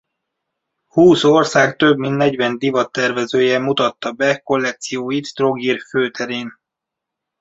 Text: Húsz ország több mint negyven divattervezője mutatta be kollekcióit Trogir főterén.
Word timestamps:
Húsz 0.87 1.23
ország 1.23 1.75
több 1.75 1.97
mint 1.97 2.15
negyven 2.15 2.57
divattervezője 2.57 3.59
mutatta 3.59 4.11
be 4.11 4.37
kollekcióit 4.39 5.33
Trogir 5.33 5.79
főterén. 5.89 6.53